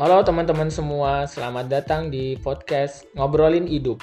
[0.00, 4.00] Halo teman-teman semua, selamat datang di podcast Ngobrolin Hidup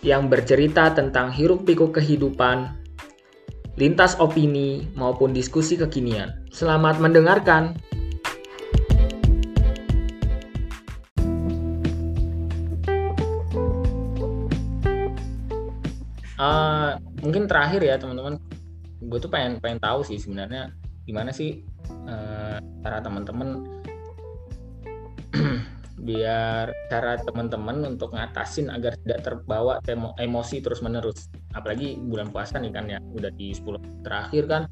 [0.00, 2.72] yang bercerita tentang hiruk-pikuk kehidupan,
[3.76, 6.48] lintas opini maupun diskusi kekinian.
[6.48, 7.76] Selamat mendengarkan.
[16.40, 18.40] Uh, mungkin terakhir ya teman-teman,
[19.04, 20.72] gue tuh pengen pengen tahu sih sebenarnya
[21.04, 21.60] gimana sih
[22.08, 23.83] uh, cara teman-teman
[26.06, 29.78] biar cara teman-teman untuk ngatasin agar tidak terbawa
[30.18, 34.62] emosi terus menerus apalagi bulan puasa nih kan ya udah di 10 terakhir kan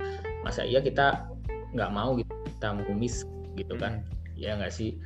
[0.43, 1.31] masa iya kita
[1.73, 3.25] nggak mau gitu kita mengumis
[3.57, 4.03] gitu kan?
[4.03, 4.39] Hmm.
[4.39, 4.97] ya nggak sih?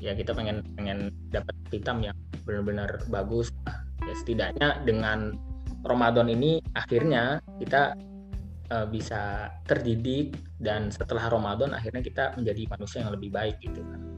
[0.00, 3.48] Ya kita pengen pengen dapat hitam yang benar-benar bagus.
[4.04, 5.34] Ya setidaknya dengan
[5.82, 7.96] Ramadan ini akhirnya kita
[8.70, 14.15] uh, bisa terdidik dan setelah Ramadan akhirnya kita menjadi manusia yang lebih baik gitu kan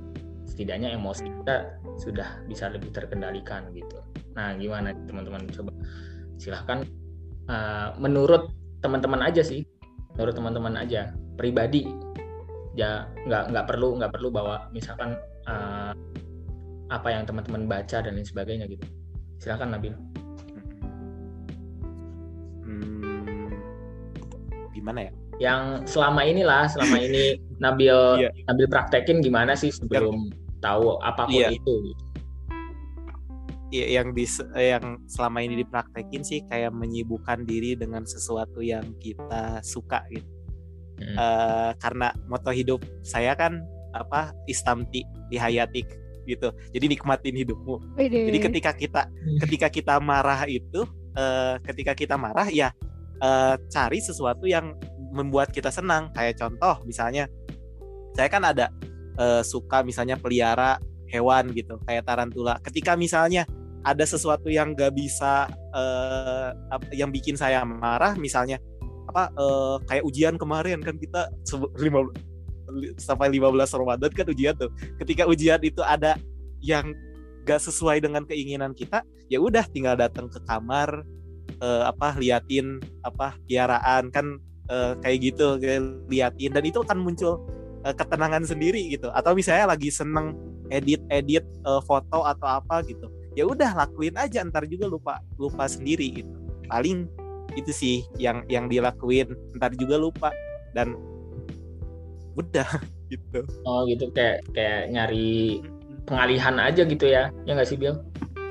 [0.58, 4.02] setidaknya emosi kita sudah bisa lebih terkendalikan gitu.
[4.34, 5.46] Nah gimana teman-teman?
[5.54, 5.70] Coba
[6.34, 6.82] silahkan
[7.46, 8.50] uh, menurut
[8.82, 9.62] teman-teman aja sih.
[10.18, 11.14] Menurut teman-teman aja.
[11.38, 11.86] Pribadi.
[12.74, 15.14] Ya nggak nggak perlu nggak perlu bawa misalkan
[15.46, 15.94] uh,
[16.90, 18.82] apa yang teman-teman baca dan lain sebagainya gitu.
[19.38, 19.94] Silahkan Nabil.
[24.74, 25.12] Gimana ya?
[25.38, 28.34] Yang selama inilah, selama ini Nabil yeah.
[28.50, 31.52] Nabil praktekin gimana sih sebelum yang, tahu apa pun yeah.
[31.54, 31.94] itu?
[33.68, 34.24] Iya, yang di
[34.56, 40.24] yang selama ini dipraktekin sih kayak menyibukkan diri dengan sesuatu yang kita suka gitu.
[40.98, 41.14] Hmm.
[41.14, 45.84] Uh, karena moto hidup saya kan apa istamti dihayatik
[46.24, 46.48] gitu.
[46.72, 47.96] Jadi nikmatin hidupmu.
[48.00, 48.32] Wede.
[48.32, 49.02] Jadi ketika kita
[49.44, 52.72] ketika kita marah itu uh, ketika kita marah ya
[53.20, 54.76] uh, cari sesuatu yang
[55.12, 57.28] membuat kita senang kayak contoh misalnya
[58.12, 58.68] saya kan ada
[59.18, 60.78] uh, suka misalnya pelihara
[61.10, 62.56] hewan gitu kayak tarantula.
[62.62, 63.44] Ketika misalnya
[63.82, 66.50] ada sesuatu yang gak bisa uh,
[66.94, 68.58] yang bikin saya marah misalnya
[69.08, 71.32] apa uh, kayak ujian kemarin kan kita
[71.80, 72.04] lima
[73.00, 74.70] sampai 15 Ramadan kan ujian tuh.
[75.00, 76.20] Ketika ujian itu ada
[76.60, 76.92] yang
[77.48, 79.00] gak sesuai dengan keinginan kita
[79.32, 81.00] ya udah tinggal datang ke kamar
[81.64, 82.76] uh, apa liatin
[83.08, 84.36] apa piaraan kan
[84.68, 85.56] uh, kayak gitu
[86.12, 86.52] liatin.
[86.52, 87.40] Dan itu akan muncul
[87.84, 89.10] uh, ketenangan sendiri gitu.
[89.12, 90.34] Atau misalnya lagi seneng
[90.72, 93.10] edit edit uh, foto atau apa gitu.
[93.36, 96.32] Ya udah lakuin aja ntar juga lupa lupa sendiri gitu.
[96.66, 97.06] Paling
[97.56, 100.30] itu sih yang yang dilakuin ntar juga lupa.
[100.74, 100.98] Dan
[102.34, 102.68] udah
[103.12, 103.44] gitu.
[103.62, 104.10] Oh gitu.
[104.14, 105.62] Kayak kayak nyari
[106.08, 107.30] pengalihan aja gitu ya.
[107.46, 108.00] Ya nggak sih Bill?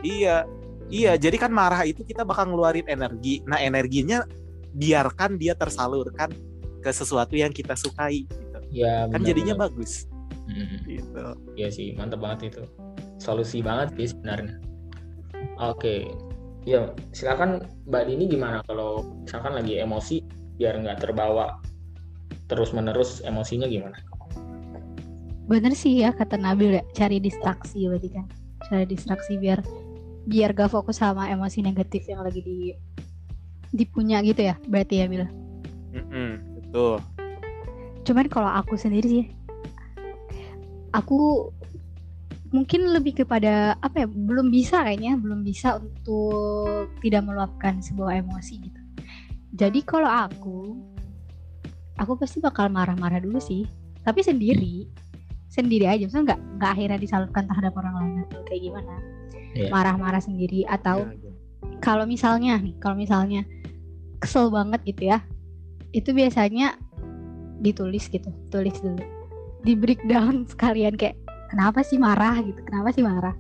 [0.06, 0.48] Iya.
[0.88, 3.44] Iya, jadi kan marah itu kita bakal ngeluarin energi.
[3.44, 4.24] Nah, energinya
[4.72, 6.32] biarkan dia tersalurkan
[6.80, 8.24] ke sesuatu yang kita sukai.
[8.72, 9.64] Ya, kan jadinya benar.
[9.72, 10.06] bagus.
[10.48, 10.78] Hmm.
[10.88, 11.24] Gitu.
[11.56, 12.64] Iya sih, mantap banget itu.
[13.18, 14.58] Solusi banget sih sebenarnya.
[15.60, 16.12] Oke.
[16.68, 20.20] Ya, silakan Mbak Dini gimana kalau misalkan lagi emosi
[20.60, 21.64] biar nggak terbawa
[22.52, 23.96] terus menerus emosinya gimana?
[25.48, 28.28] Bener sih ya kata Nabil ya, cari distraksi berarti kan.
[28.68, 29.64] Cari distraksi biar
[30.28, 32.76] biar gak fokus sama emosi negatif yang lagi di
[33.72, 35.28] dipunya gitu ya berarti ya Bila
[35.96, 37.00] mm-hmm, betul
[38.08, 39.26] cuman kalau aku sendiri sih
[40.96, 41.52] aku
[42.56, 48.54] mungkin lebih kepada apa ya belum bisa kayaknya belum bisa untuk tidak meluapkan sebuah emosi
[48.64, 48.82] gitu
[49.52, 50.80] jadi kalau aku
[52.00, 53.68] aku pasti bakal marah-marah dulu sih
[54.08, 54.88] tapi sendiri
[55.52, 58.96] sendiri aja misalnya nggak nggak akhirnya disalurkan terhadap orang lain atau kayak gimana
[59.52, 59.68] yeah.
[59.68, 61.36] marah-marah sendiri atau yeah, yeah.
[61.84, 63.44] kalau misalnya nih kalau misalnya
[64.24, 65.20] kesel banget gitu ya
[65.92, 66.80] itu biasanya
[67.62, 69.04] ditulis gitu tulis dulu
[69.66, 71.18] di breakdown sekalian kayak
[71.50, 73.36] kenapa sih marah gitu kenapa sih marah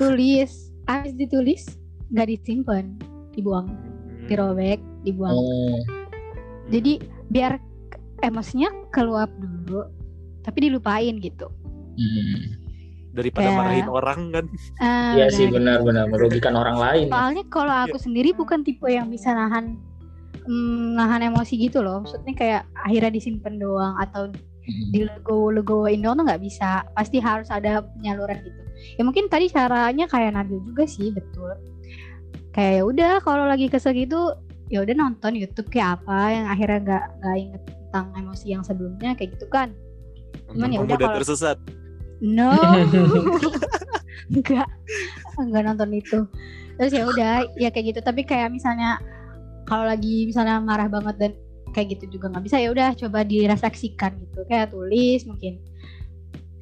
[0.00, 1.76] tulis habis ditulis
[2.10, 2.96] nggak disimpan
[3.36, 4.26] dibuang hmm.
[4.26, 5.80] dirobek dibuang oh.
[6.72, 6.98] jadi
[7.30, 7.60] biar
[8.24, 9.86] emosinya keluar dulu
[10.42, 11.48] tapi dilupain gitu
[11.96, 12.60] hmm
[13.10, 14.44] daripada kayak, marahin orang kan.
[14.78, 17.06] Uh, iya sih benar-benar merugikan orang lain.
[17.10, 18.02] Soalnya kalau aku ya.
[18.06, 19.78] sendiri bukan tipe yang bisa nahan
[20.50, 22.02] mm, nahan emosi gitu loh.
[22.02, 24.90] Maksudnya kayak akhirnya disimpan doang atau hmm.
[24.90, 26.82] dilego-legoin doang tuh nggak bisa.
[26.98, 28.60] Pasti harus ada penyaluran gitu.
[28.98, 31.54] Ya mungkin tadi caranya kayak Nabil juga sih betul.
[32.50, 34.34] Kayak ya udah kalau lagi kesel gitu
[34.66, 39.14] ya udah nonton YouTube kayak apa yang akhirnya nggak nggak inget tentang emosi yang sebelumnya
[39.14, 39.70] kayak gitu kan.
[40.50, 41.58] Cuman ya udah kalau tersesat
[42.20, 42.52] no
[44.36, 44.68] enggak
[45.40, 46.18] enggak nonton itu
[46.76, 49.00] terus ya udah ya kayak gitu tapi kayak misalnya
[49.70, 51.32] kalau lagi misalnya marah banget dan
[51.70, 55.62] kayak gitu juga nggak bisa ya udah coba direfleksikan gitu kayak tulis mungkin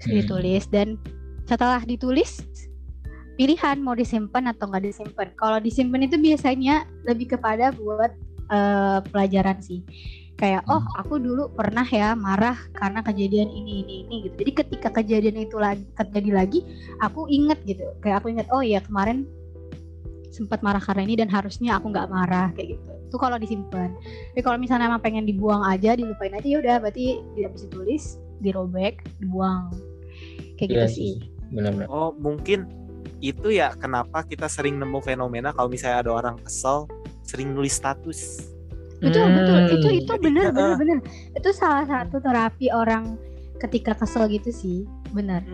[0.05, 0.13] hmm.
[0.13, 1.01] ditulis dan
[1.49, 2.45] setelah ditulis
[3.39, 5.31] pilihan mau disimpan atau nggak disimpan.
[5.39, 8.11] Kalau disimpan itu biasanya lebih kepada buat
[8.51, 9.87] uh, pelajaran sih.
[10.39, 11.03] Kayak oh Hmm.
[11.03, 14.35] aku dulu pernah ya marah karena kejadian ini ini ini gitu.
[14.43, 16.61] Jadi ketika kejadian itu lagi terjadi lagi,
[16.99, 17.87] aku inget gitu.
[18.03, 19.27] Kayak aku inget oh ya kemarin
[20.29, 22.91] sempat marah karena ini dan harusnya aku nggak marah kayak gitu.
[23.09, 23.97] Itu kalau disimpan.
[24.33, 28.05] Tapi kalau misalnya emang pengen dibuang aja, dilupain aja ya udah berarti tidak bisa tulis,
[28.39, 29.73] dirobek, dibuang.
[30.55, 31.15] Kayak gitu Iya sih.
[31.49, 32.69] benar-benar Oh mungkin
[33.19, 36.85] itu ya kenapa kita sering nemu fenomena kalau misalnya ada orang kesel
[37.23, 38.53] sering nulis status.
[38.99, 39.71] betul betul Hmm.
[39.73, 40.99] itu itu Jadi, bener uh, bener bener
[41.31, 43.15] itu salah satu terapi orang
[43.57, 44.79] ketika kesel gitu sih
[45.09, 45.47] bener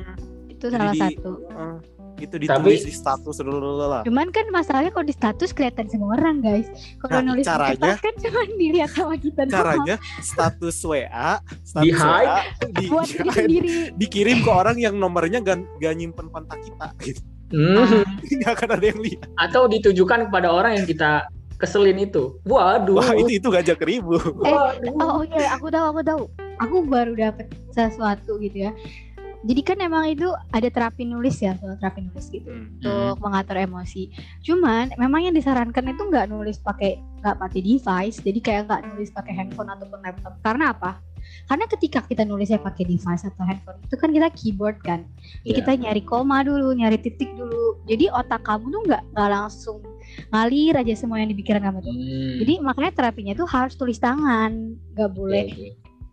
[0.48, 1.76] itu Jadi salah di- satu Eh,
[2.24, 4.02] itu ditulis di status lah.
[4.02, 6.66] cuman kan masalahnya kalau di status kelihatan semua orang guys
[6.98, 9.54] kalau Nah, nulis di caranya- kertas kan cuma dilihat sama kita doang.
[9.54, 11.30] Caranya status WA,
[11.62, 12.26] status Di hide.
[12.26, 12.42] WA
[12.72, 17.20] di, buat diri sendiri dikirim ke orang yang nomornya gak, gak nyimpen kontak kita gitu.
[17.46, 18.02] Hmm.
[18.40, 19.28] Gak akan ada yang lihat.
[19.38, 24.20] atau ditujukan kepada orang yang kita keselin itu waduh Wah, itu itu ngajak ribut.
[24.42, 24.90] Eh, Waduh.
[24.98, 26.20] oh, iya aku tahu aku tahu
[26.56, 28.72] aku baru dapet sesuatu gitu ya
[29.44, 32.80] jadi kan emang itu ada terapi nulis ya soal terapi nulis gitu Hmm.
[32.80, 34.08] untuk mengatur emosi.
[34.40, 39.12] Cuman memang yang disarankan itu nggak nulis pakai nggak pakai device, jadi kayak nggak nulis
[39.12, 40.40] pakai handphone ataupun laptop.
[40.40, 40.96] Karena apa?
[41.44, 45.08] Karena ketika kita nulisnya pakai device atau handphone itu kan kita keyboard kan,
[45.40, 45.56] Jadi Iya.
[45.56, 47.80] kita nyari koma dulu, nyari titik dulu.
[47.84, 49.80] Jadi otak kamu tuh nggak nggak langsung
[50.30, 51.92] ngalir aja semua yang di pikiran kamu tuh.
[51.92, 52.34] Hmm.
[52.44, 55.44] Jadi makanya terapinya tuh harus tulis tangan, nggak boleh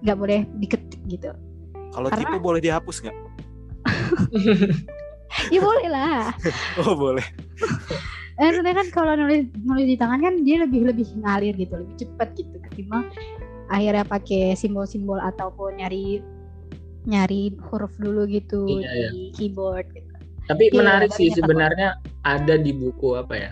[0.02, 1.32] nggak boleh diketik gitu.
[1.92, 3.18] Kalau Karena- tipe boleh dihapus nggak?
[5.48, 6.36] Ya boleh lah.
[6.84, 7.24] Oh boleh.
[8.36, 11.96] Eh, Maksudnya kan kalau nulis nulis di tangan kan dia lebih lebih ngalir gitu, lebih
[11.96, 13.06] cepat gitu ketimbang
[13.68, 16.20] akhirnya pakai simbol-simbol ataupun nyari
[17.04, 19.10] nyari huruf dulu gitu Iya, iya.
[19.10, 20.12] di keyboard gitu.
[20.44, 23.52] tapi Iya, menarik sih sebenarnya ada di buku apa ya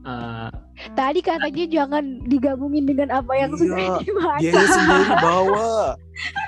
[0.00, 0.48] Eh,
[0.90, 4.40] Tadi katanya jangan digabungin dengan apa yang Iya, sudah dibaca.
[4.40, 5.72] Dia sendiri bawa.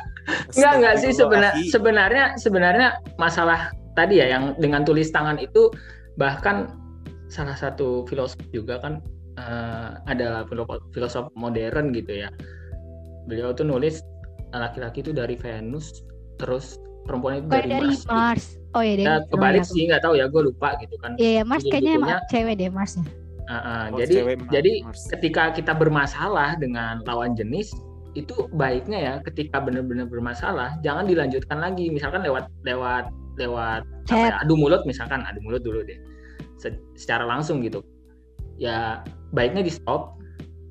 [0.55, 1.73] Enggak enggak sih sebenarnya Astagfirullahaladzim.
[1.75, 2.89] sebenarnya sebenarnya
[3.19, 3.61] masalah
[3.93, 5.69] tadi ya yang dengan tulis tangan itu
[6.17, 6.71] bahkan
[7.27, 9.01] salah satu filosof juga kan
[9.41, 10.45] eh, ada
[10.93, 12.29] filosof, modern gitu ya.
[13.27, 14.03] Beliau tuh nulis
[14.53, 16.05] laki-laki itu dari Venus
[16.37, 16.77] terus
[17.09, 18.05] perempuan itu Bukan dari, dari Mars.
[18.07, 18.47] Mars.
[18.73, 19.05] Oh iya deh.
[19.05, 21.17] Ya, kebalik sih nggak tahu ya gue lupa gitu kan.
[21.17, 23.05] Iya, ya, Mars kayaknya emang cewek deh Mars ya.
[23.51, 24.51] Ah, ah, Oh, jadi cewek Mars.
[24.55, 24.73] jadi
[25.13, 27.73] ketika kita bermasalah dengan lawan jenis
[28.13, 31.89] itu baiknya ya ketika benar-benar bermasalah jangan dilanjutkan lagi.
[31.89, 33.09] Misalkan lewat lewat
[33.41, 33.83] lewat
[34.13, 35.97] apa ya, adu mulut misalkan adu mulut dulu deh.
[36.61, 37.81] Se- secara langsung gitu.
[38.61, 39.01] Ya
[39.33, 40.21] baiknya di stop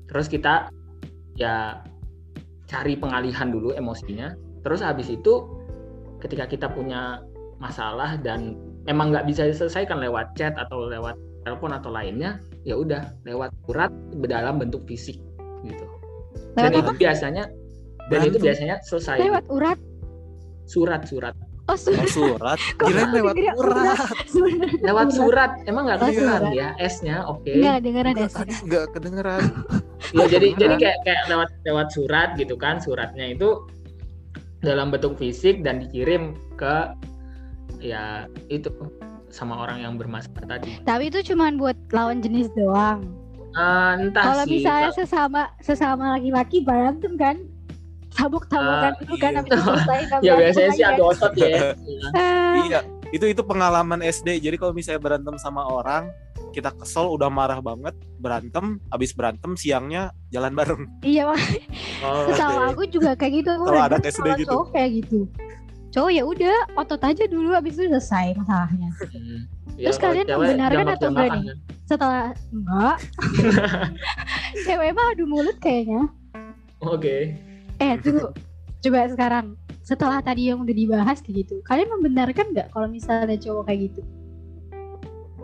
[0.06, 0.70] terus kita
[1.34, 1.82] ya
[2.70, 4.34] cari pengalihan dulu emosinya.
[4.62, 5.42] Terus habis itu
[6.22, 7.18] ketika kita punya
[7.58, 8.54] masalah dan
[8.86, 13.90] emang nggak bisa diselesaikan lewat chat atau lewat telepon atau lainnya ya udah lewat surat
[14.26, 15.18] dalam bentuk fisik
[15.66, 15.86] gitu
[16.52, 16.98] dan Lewat itu apa?
[16.98, 17.44] biasanya
[18.02, 18.44] dan itu Berantem.
[18.44, 19.78] biasanya selesai Lewat urat.
[20.64, 22.02] surat surat Oh, surat.
[22.02, 22.58] Oh, surat.
[22.82, 23.06] Aku lewat
[23.38, 23.98] dengernya urat.
[24.26, 25.14] Sebenarnya lewat urat.
[25.14, 26.52] surat emang nggak Oh, kedengeran surat.
[26.52, 28.18] ya S-nya oke Enggak dengeran ya.
[28.18, 29.42] Enggak, tadi enggak kedengeran.
[30.12, 30.58] ya jadi kedengeran.
[30.58, 33.48] jadi kayak kayak lewat lewat surat gitu kan suratnya itu
[34.58, 36.76] dalam bentuk fisik dan dikirim ke
[37.78, 38.68] ya itu
[39.28, 43.06] sama orang yang bermasalah tadi Tapi itu cuman buat lawan jenis doang.
[43.52, 47.36] Entah Kalau sih misalnya sesama sesama laki-laki berantem kan
[48.10, 49.38] tabuk-tabukan Ah, itu kan iya.
[49.38, 50.92] habis itu selesai ya biasanya sih kan.
[50.92, 51.48] adu otot ya
[52.12, 54.36] Ah, iya, itu itu pengalaman SD.
[54.38, 56.12] Jadi kalau misalnya berantem sama orang,
[56.50, 60.82] kita kesel udah marah banget, berantem, habis berantem siangnya jalan bareng.
[61.00, 61.40] iya Mak.
[62.04, 64.48] oh, sama aku juga kayak gitu Kalau anak SD gitu.
[64.50, 65.18] cowok kayak gitu
[65.92, 69.40] cowok ya udah otot aja dulu habis itu selesai masalahnya hmm.
[69.72, 71.42] Terus kalau kalian cewek membenarkan atau enggak nih?
[71.44, 71.56] kan?
[71.88, 72.98] setelah enggak
[74.66, 76.02] cewek mah adu mulut kayaknya
[76.80, 77.16] oke
[77.80, 78.32] eh tunggu
[78.82, 79.46] coba sekarang
[79.82, 84.02] setelah tadi yang udah dibahas kayak gitu kalian membenarkan nggak kalau misalnya cowok kayak gitu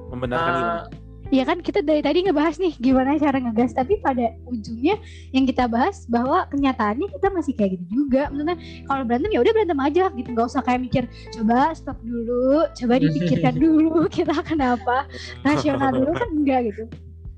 [0.09, 0.85] Membenarkan gimana?
[1.29, 3.77] Ya kan kita dari tadi ngebahas nih gimana cara ngegas.
[3.77, 4.97] Tapi pada ujungnya
[5.33, 8.33] yang kita bahas bahwa kenyataannya kita masih kayak gitu juga.
[8.33, 8.57] Maksudnya
[8.89, 10.29] kalau berantem ya udah berantem aja gitu.
[10.33, 11.05] Nggak usah kayak mikir
[11.37, 15.05] coba stop dulu coba dipikirkan dulu kita kenapa
[15.45, 16.85] rasional dulu kan enggak gitu.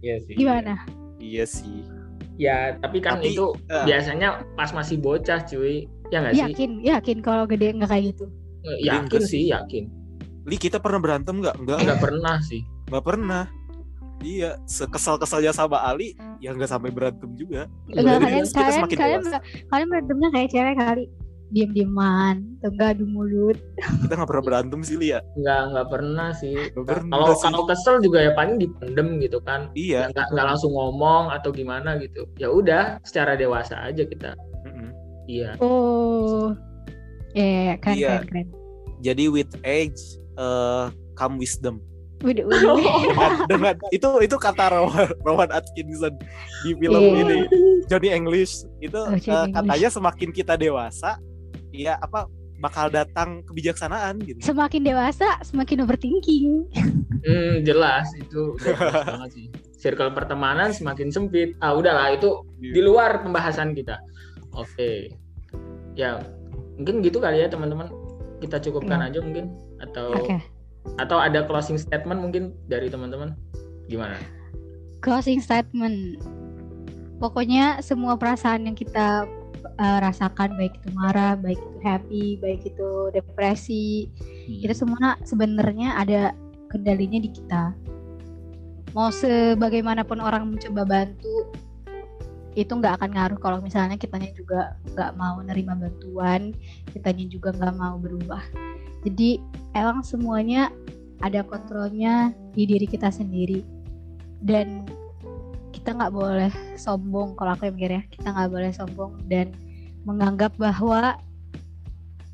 [0.01, 0.35] Iya sih.
[0.39, 0.75] Gimana?
[1.21, 1.81] Iya sih.
[2.41, 3.85] ya tapi kan Tapi, itu eh.
[3.85, 5.85] biasanya pas masih bocah cuy.
[6.09, 6.43] Ya nggak sih?
[6.49, 8.25] Yakin yakin kalau gede nggak kayak gitu?
[8.81, 9.93] Yakin sih yakin.
[10.49, 11.61] Li kita pernah berantem nggak?
[11.61, 12.65] Enggak, nggak pernah sih.
[12.89, 13.45] Nggak pernah.
[14.21, 16.13] Iya, sekesal-kesalnya sama Ali,
[16.45, 17.65] ya nggak sampai berantem juga.
[17.89, 19.23] Enggak, Jadi kalian kalian semakin kalian
[19.73, 21.05] kalian berantemnya kayak cewek kali.
[21.51, 23.59] Diem-dieman atau enggak adu mulut.
[24.07, 25.19] Kita nggak pernah berantem sih Lia.
[25.35, 26.55] Nggak nggak pernah sih.
[26.79, 29.67] Kalau kalau kesel juga ya paling dipendem gitu kan.
[29.75, 30.15] Iya.
[30.15, 32.29] Nggak nggak langsung ngomong atau gimana gitu.
[32.39, 34.39] Ya udah secara dewasa aja kita.
[34.63, 34.95] Mm-mm.
[35.27, 35.59] iya.
[35.59, 36.55] Oh.
[37.35, 38.09] Ya keren Iya.
[38.23, 38.49] keren keren.
[39.03, 39.99] Jadi with age
[40.39, 40.87] eh,
[41.19, 41.83] come wisdom
[42.21, 42.77] Waduh, waduh.
[43.07, 46.15] dengan, dengan itu itu kata Rowan, Rowan Atkinson
[46.61, 47.17] di film Iya.
[47.19, 47.39] ini
[47.87, 51.17] Johnny English itu Oh, Johnny katanya semakin kita dewasa
[51.71, 56.69] ya apa bakal datang kebijaksanaan gitu semakin dewasa semakin overthinking
[57.21, 59.47] Hmm, jelas itu udah jelas banget sih.
[59.77, 61.53] Circle pertemanan semakin sempit.
[61.59, 64.01] Ah udahlah itu di luar pembahasan kita.
[64.51, 65.13] Oke.
[65.93, 66.17] Ya
[66.75, 67.93] mungkin gitu kali ya teman-teman.
[68.41, 70.60] Kita cukupkan aja mungkin atau oke
[70.97, 73.37] atau ada closing statement mungkin dari teman-teman.
[73.91, 74.19] Gimana?
[75.01, 76.21] closing statement
[77.19, 79.25] pokoknya semua perasaan yang kita
[79.81, 84.09] uh, rasakan baik itu marah baik itu happy baik itu depresi
[84.51, 84.67] Hmm.
[84.67, 86.35] itu semua sebenarnya ada
[86.73, 87.71] kendalinya di kita
[88.91, 91.55] mau sebagaimanapun orang mencoba bantu
[92.59, 96.51] itu nggak akan ngaruh kalau misalnya kitanya juga nggak mau nerima bantuan
[96.91, 98.43] kitanya juga nggak mau berubah.
[99.07, 99.39] Jadi
[99.73, 100.69] emang semuanya
[101.23, 103.63] ada kontrolnya di diri kita sendiri.
[104.41, 104.89] Dan
[105.71, 109.55] kita nggak boleh sombong kalau aku mikir ya kita nggak boleh sombong dan
[110.05, 111.17] menganggap bahwa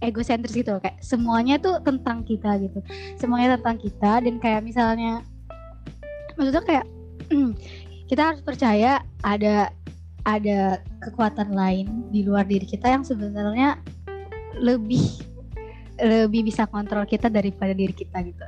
[0.01, 2.81] egosentris gitu loh kayak semuanya tuh tentang kita gitu.
[3.21, 5.21] Semuanya tentang kita dan kayak misalnya
[6.37, 6.87] maksudnya kayak
[8.11, 9.73] kita harus percaya ada
[10.27, 13.79] ada kekuatan lain di luar diri kita yang sebenarnya
[14.59, 15.23] lebih
[16.03, 18.45] lebih bisa kontrol kita daripada diri kita gitu.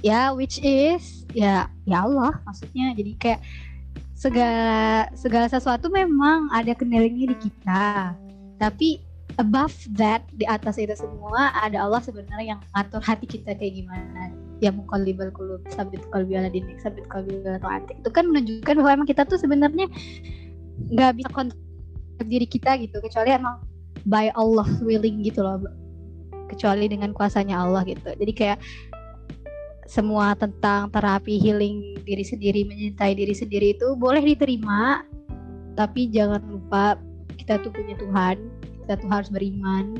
[0.00, 3.40] Ya which is ya ya Allah maksudnya jadi kayak
[4.14, 8.14] segala segala sesuatu memang ada kendalinya di kita.
[8.62, 9.02] Tapi
[9.42, 14.30] above that di atas itu semua ada Allah sebenarnya yang ngatur hati kita kayak gimana.
[14.62, 16.46] Ya mukallibal qulub sabit qalbi ala
[16.78, 17.58] sabit qalbi ala
[17.90, 19.90] itu kan menunjukkan bahwa emang kita tuh sebenarnya
[20.90, 21.60] nggak bisa kontrol
[22.22, 23.58] diri kita gitu kecuali emang
[24.06, 25.58] by Allah willing gitu loh
[26.50, 28.12] kecuali dengan kuasanya Allah gitu.
[28.12, 28.58] Jadi kayak
[29.88, 35.04] semua tentang terapi healing diri sendiri mencintai diri sendiri itu boleh diterima
[35.76, 36.96] tapi jangan lupa
[37.36, 38.36] kita tuh punya Tuhan
[38.82, 39.94] kita tuh harus beriman.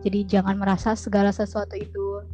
[0.00, 2.24] Jadi jangan merasa segala sesuatu itu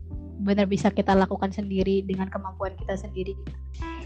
[0.46, 3.34] benar bisa kita lakukan sendiri dengan kemampuan kita sendiri.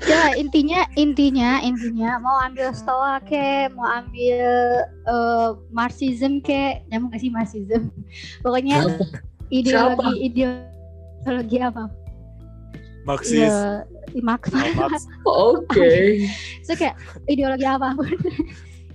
[0.08, 4.40] Ya intinya intinya intinya mau ambil stoa ke mau ambil
[5.04, 7.92] uh, marxism ke nyamuk gak sih marxism?
[8.40, 8.88] Pokoknya
[9.52, 11.92] ideologi ideologi apa?
[13.04, 13.48] Marxis.
[13.48, 13.84] Ya,
[14.24, 14.52] Marx.
[14.52, 15.04] Marx.
[15.28, 16.24] Oke.
[16.64, 16.96] so kayak
[17.28, 18.08] ideologi apa pun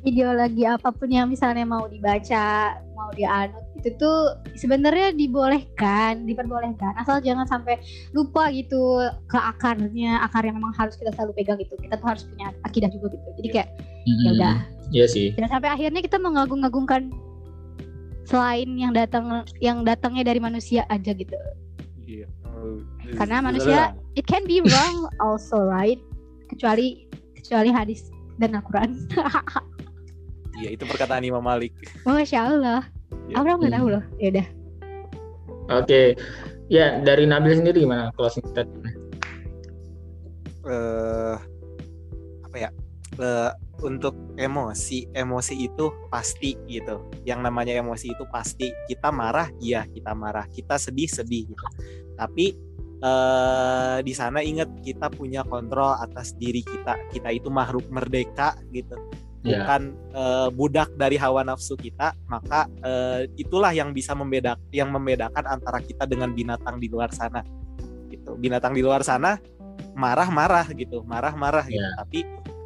[0.06, 6.96] ideologi apa pun yang misalnya mau dibaca mau dianut itu tuh sebenarnya dibolehkan diperbolehkan.
[6.98, 7.82] Asal jangan sampai
[8.16, 11.76] lupa gitu ke akarnya akar yang memang harus kita selalu pegang gitu.
[11.78, 13.28] Kita tuh harus punya akidah juga gitu.
[13.42, 13.70] Jadi kayak
[14.06, 14.56] ya udah.
[14.94, 15.34] Iya sih.
[15.34, 17.10] dan sampai akhirnya kita mengagung-agungkan
[18.30, 21.34] selain yang datang yang datangnya dari manusia aja gitu.
[22.06, 22.30] Iya.
[23.18, 25.98] karena manusia it can be wrong also right?
[26.54, 29.10] Kecuali kecuali hadis dan Al-Quran
[30.62, 31.76] Iya itu perkataan Imam Malik.
[32.08, 32.82] Masya Allah
[33.26, 33.42] Ya.
[33.42, 34.48] Abraham nggak tahu loh ya udah
[35.82, 36.14] Oke.
[36.70, 38.98] Ya, dari Nabil sendiri gimana closing statement?
[40.66, 41.38] eh
[42.42, 42.70] apa ya?
[43.16, 47.06] Eh, untuk emosi, emosi itu pasti gitu.
[47.26, 48.70] Yang namanya emosi itu pasti.
[48.90, 50.46] Kita marah, iya kita marah.
[50.50, 51.66] Kita sedih, sedih gitu.
[52.18, 52.46] Tapi
[53.06, 56.98] eh di sana ingat kita punya kontrol atas diri kita.
[57.14, 58.98] Kita itu makhluk merdeka gitu.
[59.46, 59.62] Ya.
[59.62, 65.46] bukan eh, budak dari hawa nafsu kita, maka eh, itulah yang bisa membedak yang membedakan
[65.46, 67.46] antara kita dengan binatang di luar sana.
[68.10, 68.34] Gitu.
[68.42, 69.38] Binatang di luar sana
[69.94, 71.78] marah-marah gitu, marah-marah gitu.
[71.78, 71.94] Ya.
[72.02, 72.20] Tapi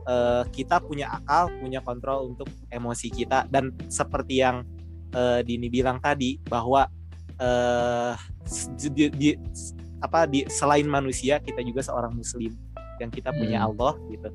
[0.08, 4.64] eh, kita punya akal, punya kontrol untuk emosi kita dan seperti yang
[5.12, 6.88] eh, Dini bilang tadi bahwa
[7.36, 8.14] eh,
[8.80, 9.40] di, di-
[10.00, 12.56] apa di selain manusia kita juga seorang muslim
[13.04, 13.68] yang kita punya Hmm.
[13.72, 14.30] Allah gitu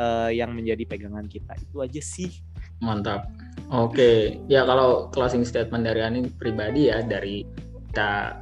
[0.00, 1.52] eh, yang menjadi pegangan kita.
[1.60, 2.32] Itu aja sih.
[2.80, 3.28] Mantap.
[3.70, 7.44] Oke, ya kalau closing statement dari Ani pribadi ya dari
[7.92, 8.40] kita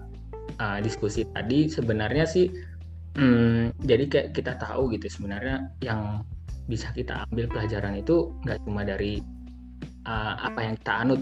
[0.56, 2.48] uh, diskusi tadi sebenarnya sih
[3.16, 6.22] hmm, jadi kayak kita tahu gitu sebenarnya yang
[6.68, 9.24] bisa kita ambil pelajaran itu nggak cuma dari
[10.04, 11.20] uh, apa yang kita anut.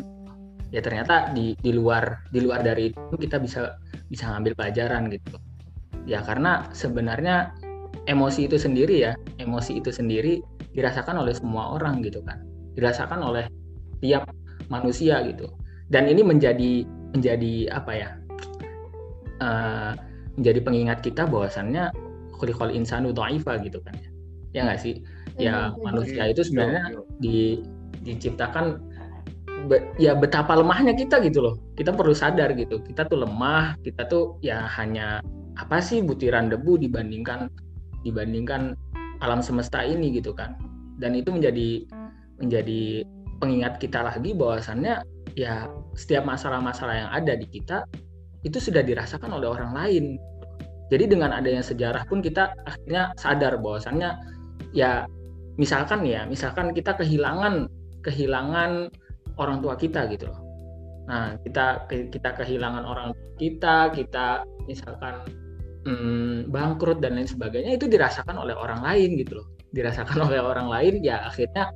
[0.75, 3.78] Ya ternyata di di luar di luar dari itu kita bisa
[4.11, 5.38] bisa ngambil pelajaran gitu.
[6.07, 7.55] Ya karena sebenarnya
[8.05, 9.12] emosi itu sendiri ya.
[9.41, 10.45] Emosi itu sendiri
[10.76, 12.45] dirasakan oleh semua orang gitu kan.
[12.76, 13.49] Dirasakan oleh
[14.05, 14.29] tiap
[14.69, 15.49] manusia gitu.
[15.88, 16.85] Dan ini menjadi
[17.17, 18.11] menjadi apa ya
[19.41, 19.93] uh,
[20.37, 21.88] menjadi pengingat kita bahwasannya
[22.37, 24.11] khuliqal insanu dha'ifa gitu kan ya.
[24.53, 24.95] Ya nggak sih?
[25.37, 27.61] Ya hmm, manusia itu sebenarnya di
[28.05, 28.81] diciptakan
[29.69, 31.55] be, ya betapa lemahnya kita gitu loh.
[31.76, 32.81] Kita perlu sadar gitu.
[32.85, 35.21] Kita tuh lemah kita tuh ya hanya
[35.57, 37.49] apa sih butiran debu dibandingkan
[38.07, 38.79] dibandingkan
[39.19, 40.55] alam semesta ini gitu kan.
[40.97, 41.85] Dan itu menjadi
[42.39, 43.05] menjadi
[43.43, 45.05] pengingat kita lagi bahwasannya
[45.37, 47.85] ya setiap masalah-masalah yang ada di kita
[48.45, 50.05] itu sudah dirasakan oleh orang lain.
[50.87, 54.15] Jadi dengan adanya sejarah pun kita akhirnya sadar bahwasannya
[54.71, 55.05] ya
[55.59, 57.67] misalkan ya misalkan kita kehilangan
[58.07, 58.89] kehilangan
[59.37, 60.41] orang tua kita gitu loh.
[61.11, 64.27] Nah kita kita kehilangan orang tua kita kita
[64.65, 65.27] misalkan
[65.87, 70.66] hmm, bangkrut dan lain sebagainya itu dirasakan oleh orang lain gitu loh dirasakan oleh orang
[70.66, 71.71] lain ya akhirnya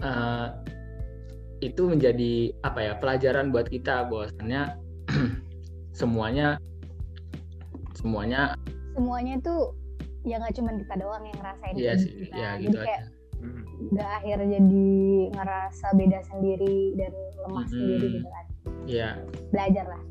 [0.00, 0.54] uh,
[1.64, 4.76] itu menjadi apa ya pelajaran buat kita bahwasannya
[5.98, 6.60] semuanya
[7.96, 8.54] semuanya
[8.92, 9.56] semuanya itu
[10.28, 12.34] ya nggak cuma kita doang yang ngerasain iya sih kita.
[12.36, 13.02] ya gitu jadi kayak
[13.40, 13.62] hmm.
[13.94, 14.88] nggak akhir jadi
[15.32, 17.12] ngerasa beda sendiri dan
[17.46, 17.72] lemah hmm.
[17.72, 18.46] sendiri gitu kan
[18.84, 19.08] iya
[19.54, 20.02] belajar lah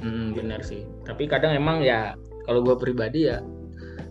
[0.00, 2.16] hmm, benar sih tapi kadang emang ya
[2.48, 3.44] kalau gue pribadi ya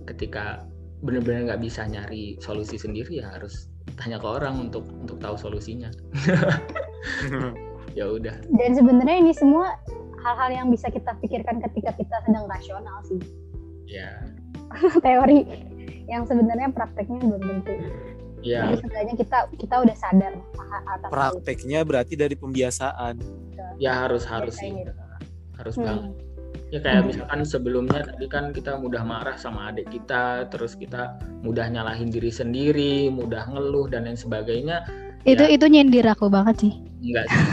[0.06, 0.64] ketika
[1.02, 5.90] benar-benar nggak bisa nyari solusi sendiri ya harus tanya ke orang untuk untuk tahu solusinya
[7.98, 9.74] ya udah dan sebenarnya ini semua
[10.22, 13.22] hal-hal yang bisa kita pikirkan ketika kita sedang rasional sih
[13.90, 14.10] ya
[15.06, 15.46] teori
[16.08, 17.76] yang sebenarnya prakteknya belum tentu.
[18.42, 18.64] Iya.
[18.64, 20.34] Jadi sebenarnya kita kita udah sadar
[20.88, 21.88] atas prakteknya itu.
[21.90, 23.20] berarti dari pembiasaan.
[23.78, 24.72] Ya harus harus sih.
[24.72, 24.94] Gitu.
[25.60, 25.84] Harus hmm.
[25.84, 26.12] banget.
[26.68, 27.08] Ya kayak hmm.
[27.08, 32.28] misalkan sebelumnya tadi kan kita mudah marah sama adik kita, terus kita mudah nyalahin diri
[32.28, 34.84] sendiri, mudah ngeluh dan lain sebagainya.
[35.24, 36.74] Itu ya, itu nyindir aku banget sih.
[37.00, 37.44] Enggak sih.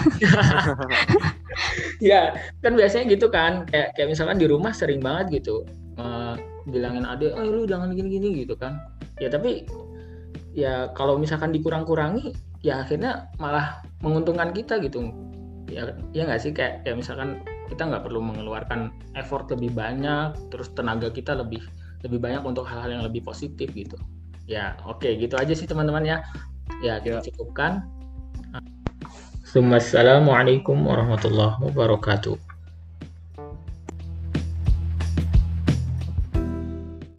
[2.11, 3.62] ya, kan biasanya gitu kan.
[3.71, 5.62] Kayak kayak misalkan di rumah sering banget gitu.
[5.94, 6.35] Uh,
[6.66, 8.83] bilangin adek, oh lu jangan gini-gini gitu kan.
[9.22, 9.62] Ya tapi
[10.59, 12.35] ya kalau misalkan dikurang-kurangi,
[12.66, 15.14] ya akhirnya malah menguntungkan kita gitu.
[15.70, 17.38] Ya ya nggak sih kayak kayak misalkan
[17.72, 21.64] kita nggak perlu mengeluarkan effort lebih banyak, terus tenaga kita lebih
[22.05, 23.96] lebih banyak untuk hal-hal yang lebih positif gitu.
[24.44, 26.18] Ya oke okay, gitu aja sih teman-teman ya.
[26.85, 27.85] Ya kita cukupkan.
[29.55, 32.37] Assalamualaikum warahmatullahi wabarakatuh.